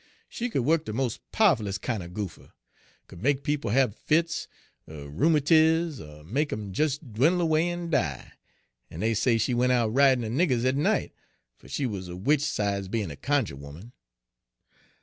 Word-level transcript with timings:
She 0.27 0.49
could 0.49 0.63
wuk 0.63 0.85
de 0.85 0.93
mos' 0.93 1.19
powerfulles' 1.31 1.77
kin' 1.79 2.01
er 2.01 2.07
goopher, 2.07 2.53
could 3.05 3.21
make 3.21 3.43
people 3.43 3.69
hab 3.69 3.93
fits, 3.93 4.47
er 4.89 5.07
rheumatiz, 5.07 5.99
er 6.01 6.23
make 6.23 6.51
'em 6.51 6.71
des 6.71 6.97
dwinel 6.97 7.39
away 7.39 7.69
en 7.69 7.91
die; 7.91 8.31
en 8.89 9.01
dey 9.01 9.13
say 9.13 9.37
she 9.37 9.53
went 9.53 9.73
out 9.73 9.93
ridin' 9.93 10.21
de 10.21 10.29
niggers 10.31 10.65
at 10.65 10.75
night, 10.75 11.13
fer 11.55 11.67
she 11.67 11.85
wuz 11.85 12.07
a 12.09 12.15
witch 12.15 12.41
'sides 12.41 12.87
bein' 12.87 13.11
a 13.11 13.15
cunjuh 13.15 13.53
'oman. 13.63 13.91